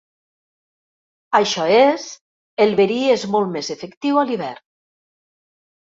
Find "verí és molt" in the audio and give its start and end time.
2.83-3.55